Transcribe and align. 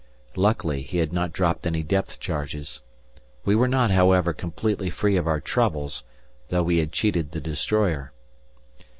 Luckily 0.35 0.81
he 0.81 0.97
had 0.97 1.13
not 1.13 1.31
dropped 1.31 1.67
any 1.67 1.83
depth 1.83 2.19
charges. 2.19 2.81
We 3.45 3.55
were 3.55 3.67
not, 3.67 3.91
however, 3.91 4.33
completely 4.33 4.89
free 4.89 5.15
of 5.15 5.27
our 5.27 5.39
troubles, 5.39 6.01
though 6.47 6.63
we 6.63 6.79
had 6.79 6.91
cheated 6.91 7.29
the 7.33 7.39
destroyer. 7.39 8.11